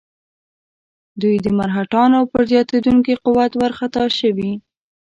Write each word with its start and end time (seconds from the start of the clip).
دوی 1.21 1.35
د 1.45 1.47
مرهټیانو 1.57 2.19
پر 2.31 2.41
زیاتېدونکي 2.51 3.13
قوت 3.25 3.51
وارخطا 3.55 4.05
شوي. 4.19 4.51